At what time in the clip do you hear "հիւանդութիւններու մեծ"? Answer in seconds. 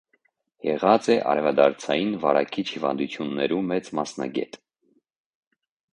2.71-3.95